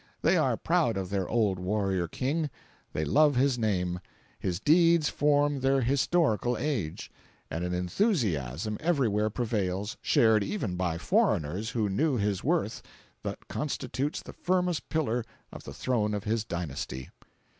They 0.23 0.35
are 0.35 0.57
proud 0.57 0.97
of 0.97 1.11
their 1.11 1.29
old 1.29 1.59
warrior 1.59 2.07
King; 2.07 2.49
they 2.91 3.05
love 3.05 3.35
his 3.35 3.59
name; 3.59 3.99
his 4.39 4.59
deeds 4.59 5.09
form 5.09 5.59
their 5.59 5.81
historical 5.81 6.57
age; 6.57 7.11
and 7.51 7.63
an 7.63 7.75
enthusiasm 7.75 8.79
everywhere 8.79 9.29
prevails, 9.29 9.97
shared 10.01 10.43
even 10.43 10.75
by 10.75 10.97
foreigners 10.97 11.69
who 11.69 11.87
knew 11.87 12.17
his 12.17 12.43
worth, 12.43 12.81
that 13.21 13.47
constitutes 13.47 14.23
the 14.23 14.33
firmest 14.33 14.89
pillar 14.89 15.23
of 15.53 15.65
the 15.65 15.71
throne 15.73 16.15
of 16.15 16.23
his 16.23 16.43
dynasty. 16.45 17.11